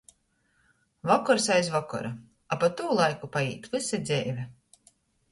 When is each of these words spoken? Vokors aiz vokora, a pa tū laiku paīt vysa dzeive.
Vokors 1.09 1.43
aiz 1.55 1.67
vokora, 1.73 2.09
a 2.55 2.57
pa 2.63 2.69
tū 2.79 2.87
laiku 3.01 3.29
paīt 3.35 3.69
vysa 3.75 4.01
dzeive. 4.07 4.47